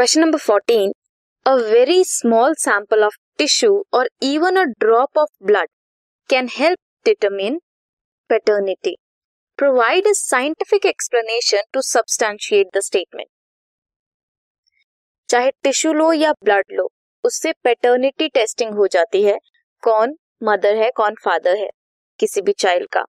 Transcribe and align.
Question 0.00 0.20
number 0.20 0.38
fourteen 0.38 0.92
a 1.46 1.52
very 1.54 2.04
small 2.04 2.54
sample 2.54 3.02
of 3.04 3.16
tissue 3.38 3.72
और 3.94 4.08
even 4.22 4.56
a 4.56 4.62
drop 4.80 5.18
of 5.18 5.28
blood 5.42 5.68
can 6.30 6.48
help 6.52 6.78
determine 7.04 7.60
paternity 8.30 8.96
provide 9.58 10.06
a 10.06 10.12
scientific 10.12 10.86
explanation 10.86 11.62
to 11.72 11.82
substantiate 11.82 12.68
the 12.76 12.80
statement 12.80 13.26
चाहे 15.28 15.50
tissue 15.62 15.92
लो 15.92 16.12
या 16.12 16.32
blood 16.32 16.72
लो, 16.72 16.88
उससे 17.24 17.52
paternity 17.52 18.28
testing 18.28 18.74
हो 18.74 18.86
जाती 18.86 19.22
है। 19.22 19.38
कौन 19.82 20.16
mother 20.42 20.76
है, 20.76 20.90
कौन 20.90 21.14
फादर 21.14 21.56
है, 21.56 21.68
किसी 22.20 22.40
भी 22.40 22.52
चाइल्ड 22.52 22.88
का। 22.88 23.04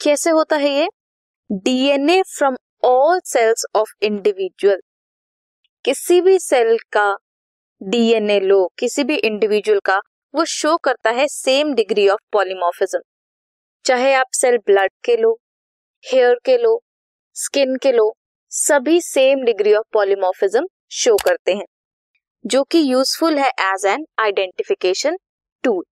कैसे 0.00 0.30
होता 0.30 0.56
है 0.56 0.72
ये? 0.72 0.88
DNA 1.52 2.22
from 2.22 2.56
all 2.84 3.20
cells 3.24 3.64
of 3.76 3.94
individual 4.02 4.80
किसी 5.84 6.20
भी 6.20 6.38
सेल 6.38 6.76
का 6.92 7.16
डीएनए 7.80 8.38
लो, 8.40 8.66
किसी 8.78 9.02
भी 9.04 9.14
इंडिविजुअल 9.16 9.80
का, 9.84 9.98
वो 10.34 10.44
शो 10.44 10.76
करता 10.76 11.10
है 11.10 11.26
सेम 11.28 11.74
डिग्री 11.74 12.06
ऑफ़ 12.08 12.20
पॉलीमॉर्फिज्म 12.32 13.00
चाहे 13.84 14.12
आप 14.14 14.26
सेल 14.32 14.56
ब्लड 14.58 14.90
के 15.04 15.16
लो 15.16 15.32
हेयर 16.04 16.38
के 16.44 16.56
लो 16.58 16.80
स्किन 17.36 17.76
के 17.76 17.92
लो, 17.92 18.14
सभी 18.52 19.00
same 19.00 19.44
degree 19.44 19.74
of 19.74 19.84
polymorphism 19.92 20.66
show 20.92 21.16
करते 21.24 21.54
हैं, 21.54 21.66
जो 22.44 22.62
कि 22.64 22.82
यूजफुल 22.92 23.38
है 23.38 23.50
as 23.62 23.86
an 23.86 24.06
identification 24.18 25.16
tool 25.64 25.84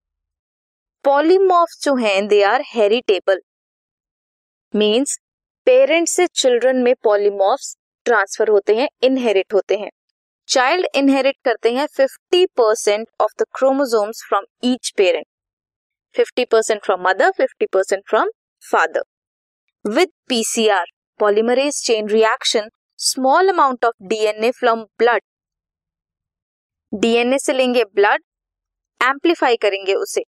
polymorph 1.05 1.77
जो 1.83 1.95
हैं 1.95 2.27
they 2.27 2.41
are 2.43 2.63
heritable 2.65 3.41
means 4.73 5.17
parents 5.67 6.11
से 6.11 6.27
चिल्ड्रन 6.27 6.83
में 6.83 6.93
पॉलीमॉर्फ्स 7.03 7.75
ट्रांसफ़र 8.05 8.49
होते 8.49 8.75
हैं 8.75 8.87
इनहेरिट 9.03 9.53
होते 9.53 9.75
हैं। 9.75 9.89
चाइल्ड 10.47 10.87
इनहेरिट 10.95 11.35
करते 11.45 11.71
हैं 11.73 11.87
50 11.99 12.45
percent 12.57 13.07
of 13.21 13.31
the 13.39 13.45
chromosomes 13.55 14.23
from 14.29 14.45
each 14.63 14.93
parent 14.97 15.25
50 16.15 16.45
percent 16.51 16.83
from 16.85 17.01
mother 17.01 17.31
50 17.41 17.67
percent 17.73 18.03
from 18.09 18.29
father 18.71 19.03
with 19.85 20.09
PCR 20.29 20.85
polymerase 21.19 21.81
chain 21.85 22.07
reaction 22.07 22.69
small 22.99 23.49
amount 23.49 23.85
of 23.85 23.95
DNA 24.03 24.51
from 24.51 24.83
blood 24.99 25.21
DNA 26.93 27.37
से 27.37 27.53
लेंगे 27.53 27.83
blood 27.83 28.23
amplify 29.01 29.55
करेंगे 29.55 29.93
उसे। 29.93 30.21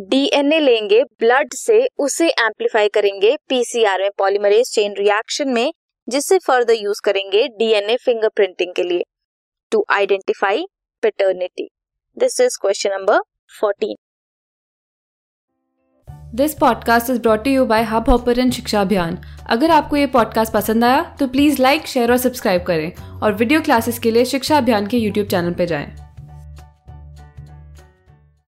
डीएनए 0.00 0.58
लेंगे 0.60 1.02
blood 1.04 1.52
से, 1.54 1.88
उसे 1.98 2.28
amplify 2.28 2.88
करेंगे 2.88 3.36
पीसीआर 3.48 4.00
में 4.00 4.10
polymerase 4.18 4.70
chain 4.74 4.94
reaction 4.98 5.48
में। 5.48 5.72
जिससे 6.10 6.38
फर्दर 6.38 6.74
यूज़ 6.74 7.00
करेंगे 7.04 7.48
डीएनए 7.48 7.96
फिंगरप्रिंटिंग 7.96 8.74
के 8.74 8.82
लिए 8.82 9.02
to 9.72 9.84
identify 9.90 10.64
paternity 11.02 11.68
this 12.16 12.40
is 12.40 12.58
question 12.62 12.90
number 12.90 13.20
fourteen 13.60 13.96
this 16.34 16.54
podcast 16.54 17.10
is 17.10 17.20
brought 17.20 17.46
you 17.46 17.64
by 17.64 17.82
Hubhopper 18.10 18.50
Shiksha 18.50 18.80
Abhiyan 18.80 19.18
अगर 19.50 19.70
आपको 19.70 19.96
ये 19.96 20.06
पॉडकास्ट 20.06 20.52
पसंद 20.52 20.84
आया 20.84 21.16
तो 21.20 21.26
प्लीज़ 21.28 21.62
लाइक 21.62 21.86
शेयर 21.86 22.10
और 22.10 22.16
सब्सक्राइब 22.16 22.62
करें 22.62 22.92
और 23.22 23.32
वीडियो 23.32 23.60
क्लासेस 23.60 23.98
के 23.98 24.10
लिए 24.10 24.24
शिक्षा 24.24 24.58
अभियान 24.58 24.86
के 24.86 24.96
यूट्यूब 24.96 25.26
चैनल 25.26 25.52
पर 25.52 25.64
जाएँ। 25.64 26.09